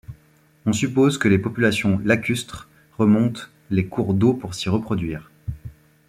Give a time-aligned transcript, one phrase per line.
[0.65, 2.67] On suppose que les populations lacustres
[2.97, 5.29] remontent les cours d'eau pour s'y reproduire.